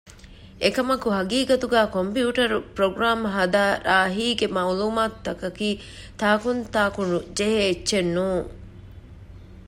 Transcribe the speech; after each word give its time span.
އެކަމަކު 0.63 1.07
ޙަޤީޤަތުގައި 1.17 1.89
ކޮމްޕިއުޓަރު 1.95 2.57
ޕްރޮގްރާމުން 2.75 3.31
ހަދާ 3.35 3.63
ރާހީގެ 3.89 4.47
މަޢުލޫމާތު 4.55 5.17
ތަކަކީ 5.27 5.69
ތާނކުންތާކު 6.19 7.01
ޖެހޭ 7.37 7.59
އެއްޗެއް 7.65 8.11
ނޫން 8.15 8.47